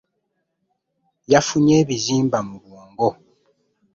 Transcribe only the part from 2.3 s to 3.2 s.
mu bwongo.